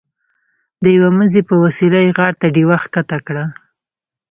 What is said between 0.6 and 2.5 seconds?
د یوه مزي په وسیله یې غار ته